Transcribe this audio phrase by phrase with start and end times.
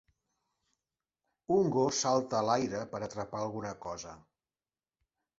[1.55, 4.15] Un gos salta a l'aire per atrapar alguna cosa.